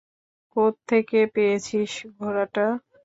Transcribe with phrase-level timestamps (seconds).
[0.55, 2.65] কোত্থেকে পেয়েছিস ঘোড়াটা?